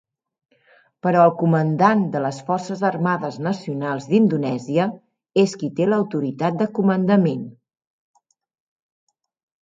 Però 1.07 1.19
el 1.23 1.31
Comandant 1.39 1.99
de 2.13 2.21
les 2.25 2.37
Forces 2.47 2.79
Armades 2.87 3.35
Nacionals 3.47 4.07
d'Indonèsia 4.13 4.87
és 5.41 5.53
qui 5.65 5.69
té 5.81 5.87
l'autoritat 5.89 6.57
de 6.63 6.69
comandament. 6.79 7.45